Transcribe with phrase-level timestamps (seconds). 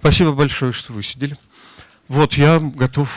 [0.00, 1.36] Спасибо большое, что вы сидели.
[2.08, 3.14] Вот, я готов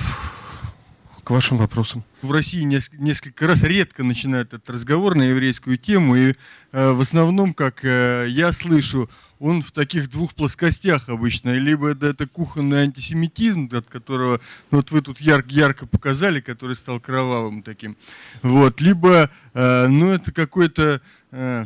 [1.24, 2.04] к вашим вопросам.
[2.22, 6.34] В России несколько раз редко начинают этот разговор на еврейскую тему, и
[6.74, 9.10] э, в основном, как э, я слышу,
[9.40, 11.52] он в таких двух плоскостях обычно.
[11.52, 16.76] Либо это, это кухонный антисемитизм, от которого ну, вот вы тут ярко, ярко показали, который
[16.76, 17.96] стал кровавым таким.
[18.42, 18.82] Вот.
[18.82, 21.00] Либо э, ну, это какой-то
[21.32, 21.66] э,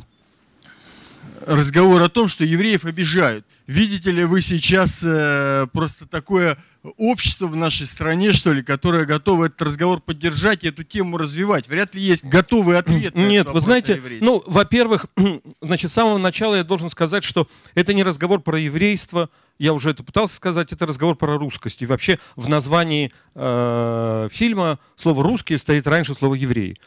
[1.47, 3.45] разговор о том, что евреев обижают.
[3.65, 6.57] Видите ли вы сейчас э, просто такое
[6.97, 11.67] общество в нашей стране, что ли, которое готово этот разговор поддержать и эту тему развивать?
[11.67, 13.15] Вряд ли есть готовый ответ.
[13.15, 15.07] Нет, вы знаете, ну, во-первых,
[15.61, 19.89] значит, с самого начала я должен сказать, что это не разговор про еврейство, я уже
[19.89, 21.81] это пытался сказать, это разговор про русскость.
[21.81, 26.77] И вообще в названии э, фильма слово «русский» стоит раньше слова «еврей».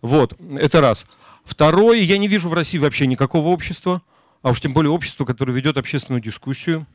[0.00, 1.06] Вот, это раз.
[1.44, 4.02] Второе, я не вижу в России вообще никакого общества,
[4.42, 6.86] а уж тем более общества, которое ведет общественную дискуссию.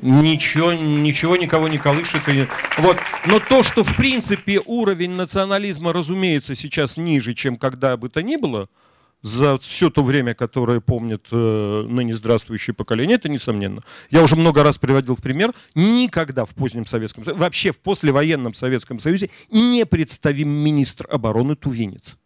[0.00, 2.22] Ничего, ничего никого не колышет.
[2.78, 2.98] Вот.
[3.26, 8.36] Но то, что в принципе уровень национализма, разумеется, сейчас ниже, чем когда бы то ни
[8.36, 8.68] было,
[9.24, 13.80] за все то время, которое помнит э, ныне здравствующее поколение, это несомненно.
[14.10, 18.52] Я уже много раз приводил в пример, никогда в позднем Советском Союзе, вообще в послевоенном
[18.52, 22.18] Советском Союзе не представим министр обороны тувинец.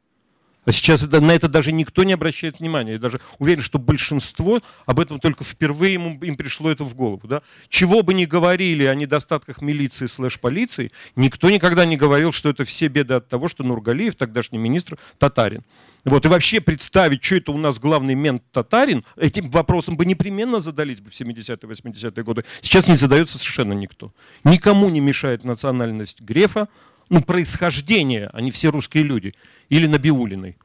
[0.68, 2.92] А сейчас на это даже никто не обращает внимания.
[2.92, 7.26] Я даже уверен, что большинство об этом только впервые ему, им пришло это в голову.
[7.26, 7.40] Да?
[7.70, 12.88] Чего бы ни говорили о недостатках милиции слэш-полиции, никто никогда не говорил, что это все
[12.88, 15.64] беды от того, что Нургалиев, тогдашний министр, татарин.
[16.04, 20.60] Вот, и вообще представить, что это у нас главный мент татарин, этим вопросом бы непременно
[20.60, 22.44] задались бы в 70-е, 80-е годы.
[22.60, 24.12] Сейчас не задается совершенно никто.
[24.44, 26.68] Никому не мешает национальность Грефа,
[27.08, 29.34] ну, происхождение, они все русские люди,
[29.68, 30.56] или Набиулиной.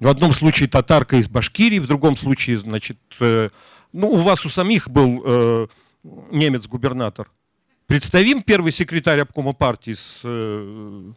[0.00, 3.50] В одном случае татарка из Башкирии, в другом случае, значит, э,
[3.92, 5.66] ну, у вас у самих был э,
[6.30, 7.30] немец-губернатор.
[7.86, 11.12] Представим первый секретарь обкома партии с, э,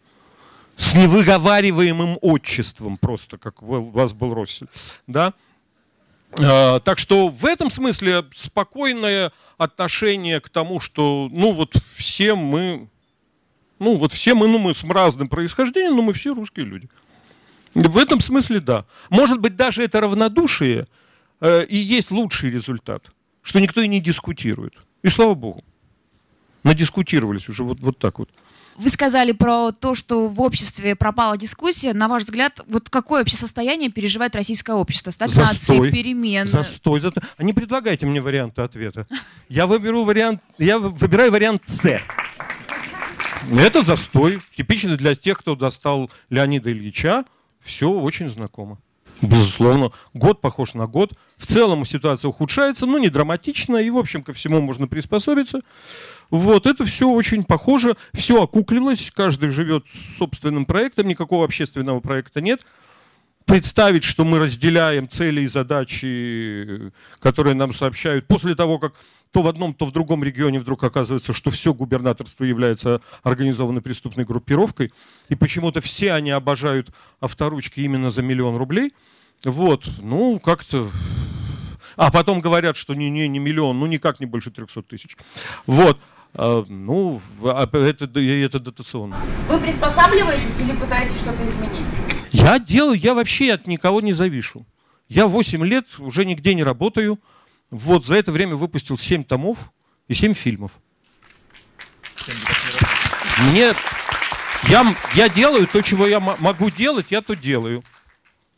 [0.78, 4.68] с невыговариваемым отчеством, просто как у вас был Россель.
[5.06, 5.34] Да?
[6.40, 12.88] Э, так что в этом смысле спокойное отношение к тому, что, ну, вот все мы
[13.82, 16.88] ну, вот все мы, ну, мы с разным происхождением, но мы все русские люди.
[17.74, 18.86] В этом смысле да.
[19.10, 20.86] Может быть, даже это равнодушие
[21.40, 23.12] э, и есть лучший результат,
[23.42, 24.76] что никто и не дискутирует.
[25.02, 25.64] И слава богу.
[26.64, 28.30] Надискутировались уже вот, вот так вот.
[28.78, 31.94] Вы сказали про то, что в обществе пропала дискуссия.
[31.94, 35.10] На ваш взгляд, вот какое вообще состояние переживает российское общество?
[35.10, 35.92] Стагнация, Застой.
[35.92, 36.46] перемены?
[36.46, 37.00] Застой.
[37.00, 37.24] Застой.
[37.38, 39.08] А не предлагайте мне варианты ответа.
[39.50, 42.00] Я выберу вариант, я выбираю вариант С.
[43.50, 44.40] Это застой.
[44.56, 47.26] Типичный для тех, кто достал Леонида Ильича.
[47.60, 48.80] Все очень знакомо.
[49.22, 51.14] Безусловно, год похож на год.
[51.38, 55.62] В целом ситуация ухудшается, но не драматично, и, в общем, ко всему можно приспособиться.
[56.32, 59.86] Вот, это все очень похоже, все окуклилось, каждый живет
[60.18, 62.62] собственным проектом, никакого общественного проекта нет
[63.52, 68.94] представить, что мы разделяем цели и задачи, которые нам сообщают, после того, как
[69.34, 74.24] то в одном, то в другом регионе вдруг оказывается, что все губернаторство является организованной преступной
[74.24, 74.94] группировкой,
[75.28, 78.94] и почему-то все они обожают авторучки именно за миллион рублей.
[79.44, 80.90] Вот, ну, как-то...
[81.98, 85.18] А потом говорят, что не, не, не миллион, ну, никак не больше 300 тысяч.
[85.68, 86.00] Вот.
[86.34, 89.20] А, ну, а это, это дотационно.
[89.50, 92.21] Вы приспосабливаетесь или пытаетесь что-то изменить?
[92.42, 94.66] Я делаю, я вообще от никого не завишу.
[95.08, 97.20] Я 8 лет уже нигде не работаю.
[97.70, 99.72] Вот за это время выпустил 7 томов
[100.08, 100.80] и 7 фильмов.
[103.50, 103.74] Мне,
[104.70, 107.84] я, я делаю то, чего я могу делать, я то делаю.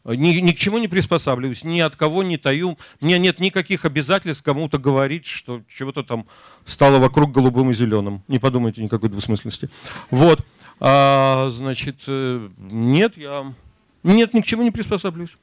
[0.06, 2.78] Ни, ни к чему не приспосабливаюсь, ни от кого не таю.
[3.02, 6.26] Меня нет никаких обязательств кому-то говорить, что чего-то там
[6.66, 8.24] стало вокруг голубым и зеленым.
[8.28, 9.70] Не подумайте никакой двусмысленности.
[10.10, 10.42] Вот.
[10.80, 13.54] А, значит, э, нет, я
[14.03, 15.36] нет, ни к чему не приспосабливаюсь.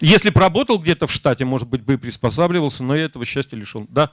[0.00, 3.56] Если бы работал где-то в штате, может быть, бы и приспосабливался, но я этого счастья
[3.56, 3.86] лишен.
[3.90, 4.10] Да.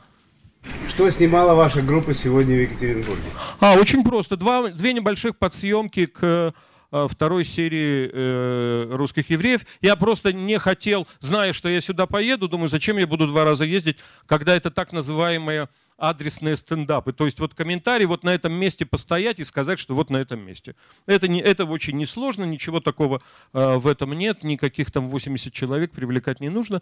[0.89, 3.23] Что снимала ваша группа сегодня в Екатеринбурге?
[3.59, 4.35] А, очень просто.
[4.35, 6.53] Два, две небольших подсъемки к
[6.91, 9.65] второй серии э, русских евреев.
[9.81, 13.65] Я просто не хотел, зная, что я сюда поеду, думаю, зачем я буду два раза
[13.65, 17.11] ездить, когда это так называемые адресные стендапы.
[17.11, 20.39] То есть вот комментарий вот на этом месте постоять и сказать, что вот на этом
[20.39, 20.75] месте.
[21.07, 23.21] Это, не, это очень несложно, ничего такого
[23.53, 26.81] э, в этом нет, никаких там 80 человек привлекать не нужно.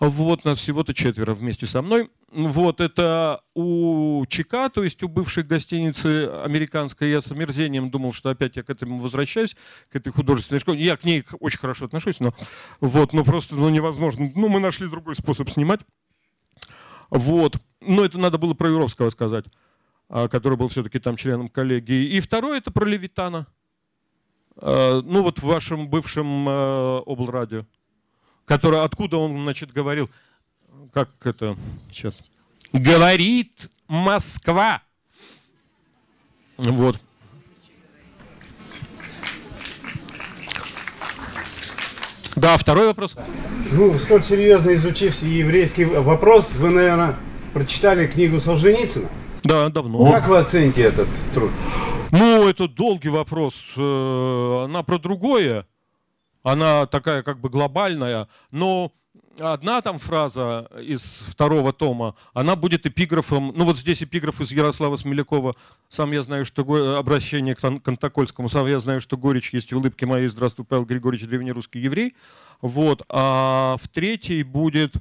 [0.00, 2.08] Вот, нас всего-то четверо вместе со мной.
[2.30, 7.10] Вот, это у ЧК, то есть у бывшей гостиницы американской.
[7.10, 9.56] Я с омерзением думал, что опять я к этому возвращаюсь,
[9.90, 10.80] к этой художественной школе.
[10.80, 12.32] Я к ней очень хорошо отношусь, но
[12.80, 14.30] вот, ну просто ну, невозможно.
[14.34, 15.80] Ну, мы нашли другой способ снимать.
[17.10, 17.56] Вот.
[17.80, 19.46] ну, это надо было про Юровского сказать,
[20.08, 22.10] а, который был все-таки там членом коллегии.
[22.10, 23.48] И второе это про Левитана.
[24.56, 27.66] А, ну, вот в вашем бывшем а, облрадио.
[28.48, 30.08] Который, откуда он, значит, говорил,
[30.94, 31.54] как это
[31.92, 32.22] сейчас,
[32.72, 34.80] говорит Москва.
[36.56, 36.98] Вот.
[42.36, 43.16] Да, второй вопрос.
[43.70, 47.16] Ну, столь серьезно изучив еврейский вопрос, вы, наверное,
[47.52, 49.10] прочитали книгу Солженицына?
[49.44, 50.10] Да, давно.
[50.10, 51.50] Как вы оцените этот труд?
[52.10, 53.74] Ну, это долгий вопрос.
[53.76, 55.66] Э, она про другое.
[56.42, 58.28] Она такая как бы глобальная.
[58.50, 58.92] Но
[59.40, 64.96] одна там фраза из второго тома, она будет эпиграфом, ну вот здесь эпиграф из Ярослава
[64.96, 65.54] Смелякова,
[65.88, 66.62] сам я знаю, что
[66.98, 71.28] обращение к Кантакольскому, сам я знаю, что горечь есть в улыбке моей, здравствуй, Павел Григорьевич,
[71.28, 72.14] древнерусский еврей,
[72.60, 74.94] вот, а в третьей будет,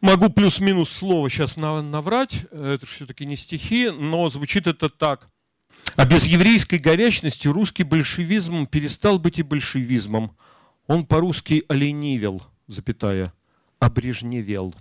[0.00, 5.28] могу плюс-минус слово сейчас наврать, это все-таки не стихи, но звучит это так.
[5.96, 10.36] А без еврейской горячности русский большевизм перестал быть и большевизмом.
[10.86, 13.32] Он по-русски оленивел– запятая,
[13.78, 14.74] обрежневел.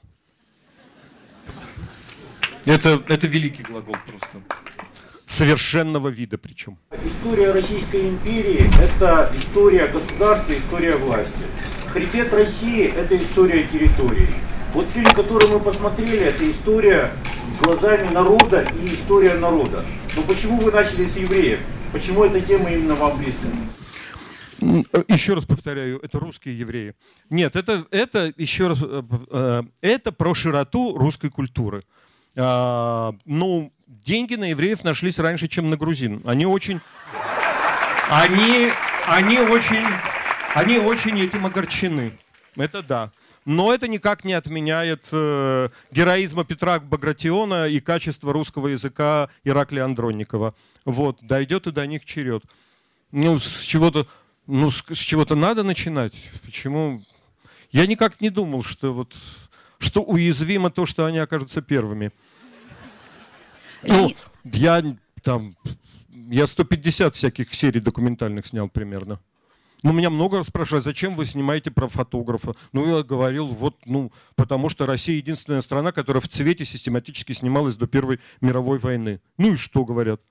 [2.66, 4.42] Это, это великий глагол просто.
[5.26, 6.78] Совершенного вида причем.
[6.92, 11.34] История Российской империи– это история государства, история власти.
[11.92, 14.30] Хребет России– это история территории.
[14.74, 17.14] Вот фильм, который мы посмотрели, это история
[17.62, 19.84] глазами народа и история народа.
[20.16, 21.60] Но почему вы начали с евреев?
[21.92, 23.48] Почему эта тема именно вам близка?
[24.62, 26.94] Э, еще раз повторяю, это русские евреи.
[27.30, 31.84] Нет, это, это еще раз, э, э, это про широту русской культуры.
[32.38, 36.22] А, ну, деньги на евреев нашлись раньше, чем на грузин.
[36.26, 36.80] Они очень,
[38.10, 38.72] они,
[39.08, 39.86] они очень,
[40.54, 42.14] они очень этим огорчены.
[42.60, 43.12] Это да.
[43.46, 50.54] Но это никак не отменяет э, героизма Петра Багратиона и качества русского языка Ираклия Андронникова.
[50.86, 52.44] Вот, дойдет и до них черед.
[53.12, 54.08] Ну, с чего-то
[54.46, 56.32] ну, с, с чего-то надо начинать.
[56.44, 57.04] Почему?
[57.72, 59.16] Я никак не думал, что вот
[59.78, 62.12] что уязвимо то, что они окажутся первыми.
[63.84, 64.12] Ну,
[64.44, 64.84] я
[65.22, 65.56] там,
[66.10, 69.20] я 150 всяких серий документальных снял примерно.
[69.82, 72.56] Ну, меня много раз спрашивают, зачем вы снимаете про фотографа?
[72.74, 77.78] Ну, я говорил, вот, ну, потому что Россия единственная страна, которая в цвете систематически снималась
[77.78, 79.22] до Первой мировой войны.
[79.38, 80.22] Ну и что, говорят?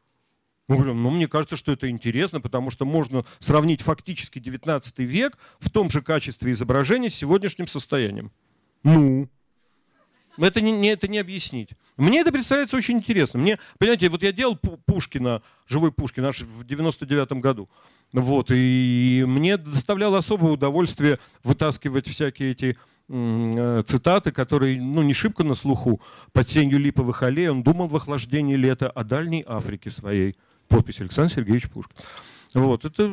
[0.69, 5.39] Мы говорим, ну, мне кажется, что это интересно, потому что можно сравнить фактически 19 век
[5.61, 8.31] в том же качестве изображения с сегодняшним состоянием.
[8.83, 9.31] Ну,
[10.47, 11.71] это не, не, это не объяснить.
[11.97, 13.41] Мне это представляется очень интересно.
[13.41, 17.69] Мне, понимаете, вот я делал Пушкина, живой Пушкин, аж в 99 году.
[18.13, 25.45] Вот, и мне доставляло особое удовольствие вытаскивать всякие эти э, цитаты, которые, ну, не шибко
[25.45, 26.01] на слуху.
[26.33, 30.37] Под сенью липовых аллей он думал в охлаждении лета о дальней Африке своей
[30.69, 31.97] подпись Александр Сергеевич Пушкин.
[32.55, 33.13] Вот, это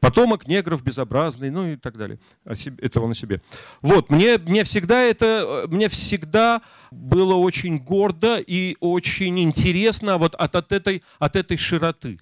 [0.00, 2.18] потомок негров безобразный, ну и так далее.
[2.44, 3.42] Это он о себе.
[3.82, 10.56] Вот, мне, мне всегда это, мне всегда было очень гордо и очень интересно вот от,
[10.56, 12.18] от, этой, от этой широты.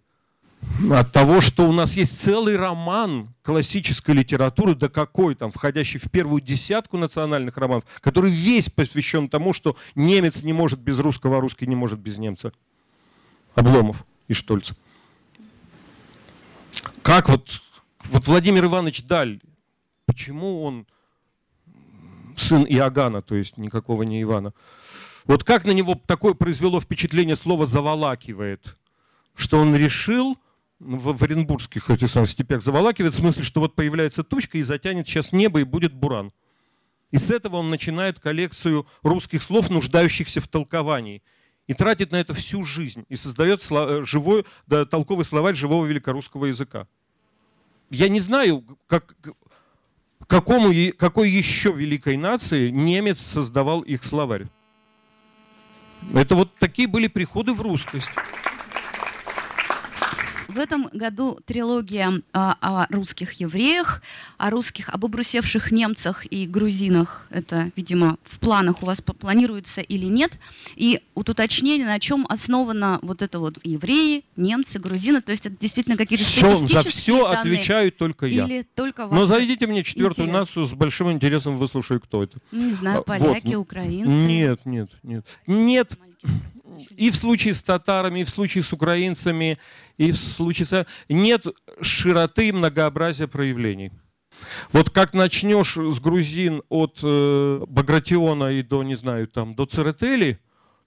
[0.90, 6.10] От того, что у нас есть целый роман классической литературы, да какой там, входящий в
[6.10, 11.40] первую десятку национальных романов, который весь посвящен тому, что немец не может без русского, а
[11.40, 12.52] русский не может без немца.
[13.54, 14.74] Обломов и Штольца.
[17.04, 17.60] Как вот,
[18.04, 19.38] вот Владимир Иванович Даль,
[20.06, 20.86] почему он
[22.34, 24.54] сын Иоганна, то есть никакого не Ивана?
[25.26, 28.78] Вот как на него такое произвело впечатление слово «заволакивает»,
[29.34, 30.38] что он решил
[30.78, 35.06] в, в оренбургских этих самых степях заволакивает, в смысле, что вот появляется тучка и затянет
[35.06, 36.32] сейчас небо и будет буран.
[37.10, 41.22] И с этого он начинает коллекцию русских слов, нуждающихся в толковании–
[41.66, 46.46] и тратит на это всю жизнь и создает э, живой, да, толковый словарь живого великорусского
[46.46, 46.86] языка.
[47.90, 49.14] Я не знаю, как,
[50.26, 54.46] какому, какой еще великой нации немец создавал их словарь.
[56.12, 58.10] Это вот такие были приходы в русскость.
[60.54, 64.02] В этом году трилогия а, о русских евреях,
[64.38, 67.26] о русских, об обрусевших немцах и грузинах.
[67.30, 70.38] Это, видимо, в планах у вас планируется или нет.
[70.76, 75.22] И вот уточнение, на чем основано вот это вот евреи, немцы, грузины.
[75.22, 78.44] То есть это действительно какие-то все, статистические За все данные, отвечаю только я.
[78.44, 80.40] Или только Но зайдите мне четвертую интерес.
[80.40, 82.38] нацию, с большим интересом выслушаю, кто это.
[82.52, 83.62] Ну, не знаю, поляки, вот.
[83.62, 84.08] украинцы.
[84.08, 85.26] Нет, нет, нет.
[85.48, 85.98] Нет,
[86.96, 89.58] и в случае с татарами, и в случае с украинцами,
[89.96, 90.86] и в случае с...
[91.08, 91.46] Нет
[91.80, 93.92] широты и многообразия проявлений.
[94.72, 100.40] Вот как начнешь с грузин от э, Багратиона и до, не знаю, там, до Церетели,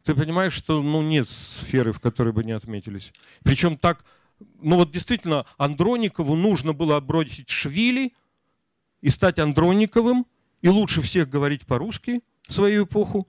[0.04, 3.12] ты понимаешь, что ну, нет сферы, в которой бы не отметились.
[3.44, 4.06] Причем так,
[4.62, 8.14] ну вот действительно, Андроникову нужно было отбросить Швили
[9.02, 10.26] и стать Андрониковым,
[10.62, 13.28] и лучше всех говорить по-русски в свою эпоху.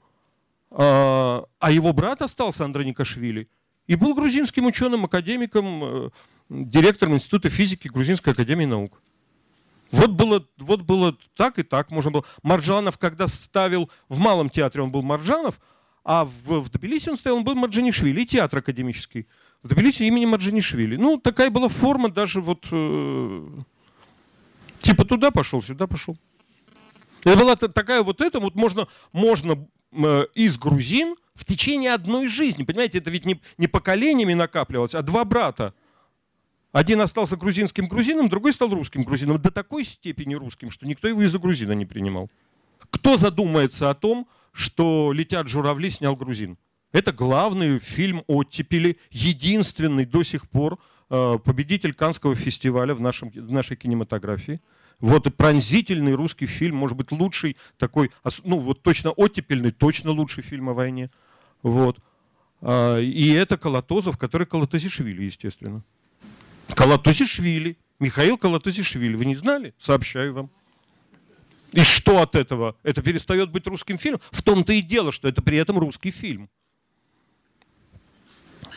[0.71, 3.49] А, а его брат остался Андроникашвили
[3.87, 6.11] и был грузинским ученым, академиком, э,
[6.51, 9.01] директором Института физики Грузинской академии наук.
[9.91, 12.25] Вот было, вот было так и так можно было.
[12.43, 15.59] Марджанов, когда ставил в Малом театре, он был Марджанов,
[16.05, 19.27] а в, в Тбилиси он стоял, он был Марджанишвили, и театр академический.
[19.63, 20.97] В Тбилиси имени Марджанишвили.
[20.97, 22.67] Ну, такая была форма даже вот...
[22.71, 23.49] Э,
[24.81, 26.19] типа туда пошел, сюда пошел.
[27.25, 32.65] Это была такая вот это, вот можно, можно из грузин в течение одной жизни.
[32.65, 35.75] Понимаете, это ведь не, не поколениями накапливалось, а два брата.
[36.73, 39.41] Один остался грузинским грузином, другой стал русским грузином.
[39.41, 42.31] До такой степени русским, что никто его из-за грузина не принимал.
[42.91, 46.59] Кто задумается о том, что «Летят журавли» снял грузин?
[46.93, 50.79] Это главный фильм оттепели, единственный до сих пор
[51.11, 54.61] э, победитель Канского фестиваля в, нашем, в нашей кинематографии.
[55.01, 58.11] Вот и пронзительный русский фильм, может быть, лучший такой,
[58.45, 61.11] ну вот точно оттепельный, точно лучший фильм о войне.
[61.63, 61.99] Вот.
[62.61, 65.85] А, и это Колотозов, который Колотозишвили, естественно.
[66.75, 67.77] Калатусишвили.
[68.01, 69.15] Михаил Калатусишвили.
[69.15, 69.75] Вы не знали?
[69.79, 70.51] Сообщаю вам.
[71.73, 72.77] И что от этого?
[72.83, 74.21] Это перестает быть русским фильмом?
[74.31, 76.49] В том-то и дело, что это при этом русский фильм.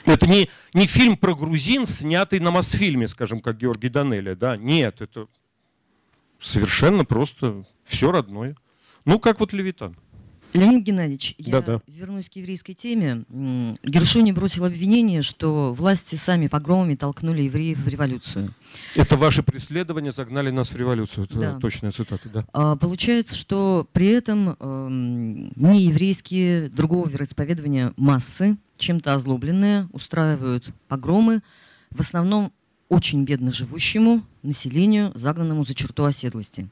[0.05, 4.35] Это не, не фильм про грузин, снятый на Мосфильме, скажем, как Георгий Данелия.
[4.35, 4.57] Да?
[4.57, 5.27] Нет, это
[6.41, 8.55] совершенно просто все родное.
[9.05, 9.95] Ну, как вот Левитан.
[10.53, 11.81] Леонид Геннадьевич, я да, да.
[11.87, 13.23] вернусь к еврейской теме.
[13.83, 18.49] Гершони бросил обвинение, что власти сами погромами толкнули евреев в революцию.
[18.95, 21.23] Это ваши преследования загнали нас в революцию.
[21.25, 21.59] Это да.
[21.59, 22.45] точная цитата, да.
[22.51, 24.87] А, получается, что при этом э,
[25.55, 31.43] не еврейские, другого вероисповедования массы, чем-то озлобленные, устраивают погромы,
[31.91, 32.51] в основном
[32.91, 36.67] очень бедно живущему населению, загнанному за черту оседлости.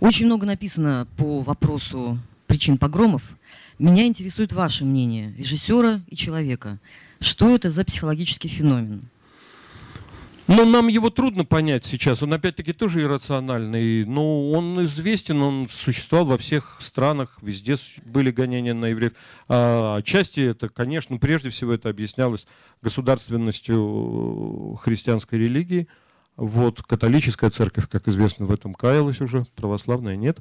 [0.00, 3.22] Очень много написано по вопросу причин погромов,
[3.78, 6.78] меня интересует ваше мнение, режиссера и человека.
[7.20, 9.02] Что это за психологический феномен?
[10.46, 12.22] Ну, нам его трудно понять сейчас.
[12.22, 14.04] Он, опять-таки, тоже иррациональный.
[14.04, 19.12] Но он известен, он существовал во всех странах, везде были гонения на евреев.
[19.48, 22.46] А отчасти это, конечно, прежде всего это объяснялось
[22.82, 25.88] государственностью христианской религии.
[26.36, 30.40] Вот, католическая церковь, как известно, в этом каялась уже, православная нет.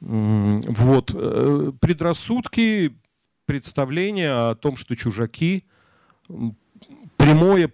[0.00, 1.12] Вот.
[1.14, 2.96] Э, предрассудки,
[3.46, 5.64] представления о том, что чужаки,
[7.16, 7.72] прямое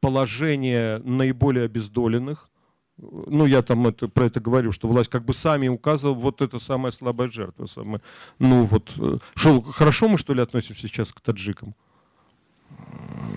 [0.00, 2.50] положение наиболее обездоленных,
[2.98, 6.58] ну, я там это, про это говорю, что власть как бы сами указывала, вот это
[6.58, 7.66] самая слабая жертва.
[7.66, 8.02] Самая,
[8.38, 11.74] ну, вот, э, что, хорошо мы, что ли, относимся сейчас к таджикам?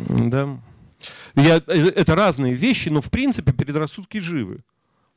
[0.10, 0.60] Да.
[1.36, 4.64] Я, э, это разные вещи, но, в принципе, предрассудки живы.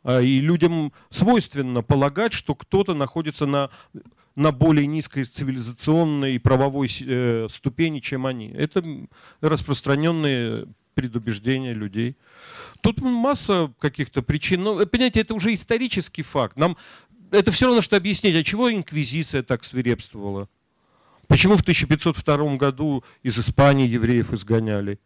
[0.04, 3.70] А, и людям свойственно полагать, что кто-то находится на,
[4.36, 8.48] на более низкой цивилизационной и правовой э, ступени, чем они.
[8.50, 8.84] Это
[9.40, 12.16] распространенные предубеждения людей.
[12.80, 14.64] Тут масса каких-то причин.
[14.64, 16.56] Но, понимаете, это уже исторический факт.
[16.56, 16.76] Нам
[17.30, 20.48] это все равно, что объяснить, а чего инквизиция так свирепствовала?
[21.28, 24.98] Почему в 1502 году из Испании евреев изгоняли?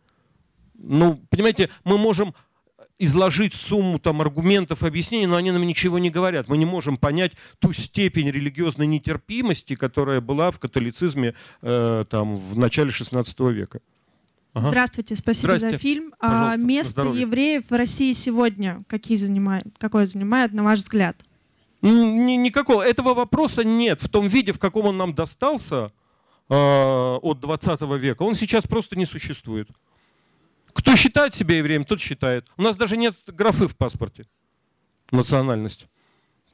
[0.74, 2.34] Ну, понимаете, мы можем
[2.98, 6.48] изложить сумму там, аргументов, объяснений, но они нам ничего не говорят.
[6.48, 12.58] Мы не можем понять ту степень религиозной нетерпимости, которая была в католицизме э, там, в
[12.58, 13.80] начале XVI века.
[14.52, 14.68] Ага.
[14.68, 15.70] Здравствуйте, спасибо Здрасте.
[15.70, 16.14] за фильм.
[16.18, 21.16] А, место евреев в России сегодня какие занимает, какое занимает, на ваш взгляд?
[21.82, 22.82] Ни, никакого.
[22.82, 24.02] Этого вопроса нет.
[24.02, 25.92] В том виде, в каком он нам достался
[26.48, 29.68] э, от 20 века, он сейчас просто не существует.
[30.72, 32.48] Кто считает себя евреем, тот считает.
[32.56, 34.26] У нас даже нет графы в паспорте.
[35.10, 35.86] Национальность.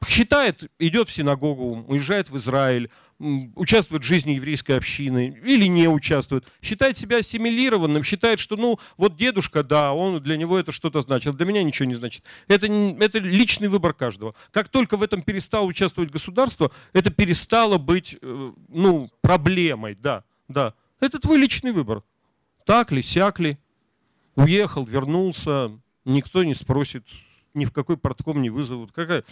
[0.05, 2.89] Считает, идет в синагогу, уезжает в Израиль,
[3.19, 6.45] участвует в жизни еврейской общины или не участвует.
[6.61, 11.35] Считает себя ассимилированным, считает, что ну вот дедушка, да, он для него это что-то значит,
[11.35, 12.23] для меня ничего не значит.
[12.47, 14.35] Это, это личный выбор каждого.
[14.51, 20.75] Как только в этом перестало участвовать государство, это перестало быть э, ну, проблемой, да, да.
[20.99, 22.03] Это твой личный выбор.
[22.65, 23.57] Так ли, сяк ли
[24.35, 25.71] уехал, вернулся,
[26.05, 27.03] никто не спросит,
[27.53, 28.91] ни в какой портком не вызовут.
[28.91, 29.23] Какая...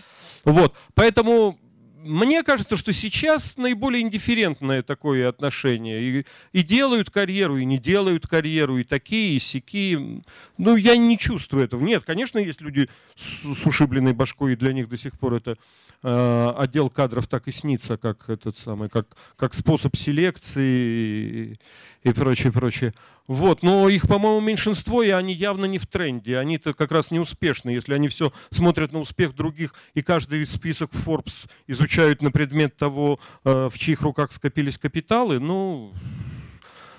[0.44, 1.58] Вот, поэтому
[2.06, 6.02] мне кажется, что сейчас наиболее индифферентное такое отношение.
[6.02, 10.22] И, и делают карьеру, и не делают карьеру, и такие, и сякие.
[10.58, 11.84] Ну, я не чувствую этого.
[11.84, 15.58] Нет, конечно, есть люди с, с ушибленной башкой, и для них до сих пор это
[16.04, 21.58] э, отдел кадров так и снится, как этот самый, как, как способ селекции
[22.04, 22.94] и, и прочее, прочее.
[23.28, 26.38] Вот, но их, по-моему, меньшинство, и они явно не в тренде.
[26.38, 27.72] Они-то как раз не успешны.
[27.72, 33.20] Если они все смотрят на успех других, и каждый список Forbes изучают на предмет того,
[33.44, 35.92] э, в чьих руках скопились капиталы, ну,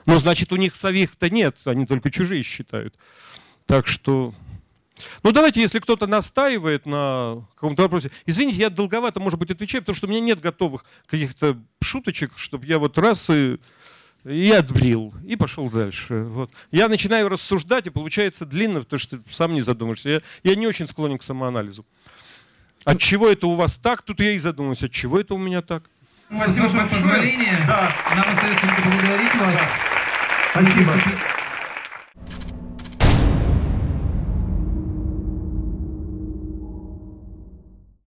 [0.05, 2.97] ну значит, у них самих-то нет, они только чужие считают.
[3.67, 4.35] Так что...
[5.23, 8.11] Ну, давайте, если кто-то настаивает на каком-то вопросе.
[8.25, 12.67] Извините, я долговато, может быть, отвечаю, потому что у меня нет готовых каких-то шуточек, чтобы
[12.67, 13.59] я вот раз и
[14.27, 16.23] и отбрил, и пошел дальше.
[16.25, 16.51] Вот.
[16.73, 20.09] Я начинаю рассуждать, и получается длинно, потому что сам не задумаешься.
[20.09, 21.87] Я, я не очень склонен к самоанализу.
[22.85, 24.03] От чего это у вас так?
[24.03, 25.85] Тут я и задумаюсь, от чего это у меня так?
[26.29, 26.87] Спасибо, большое.
[26.89, 27.65] позволение.
[27.67, 27.89] Да.
[28.17, 29.59] Нам остается только поблагодарить вас.
[30.51, 30.93] Спасибо.